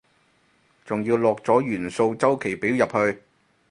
[0.83, 3.21] 仲要落咗元素週期表入去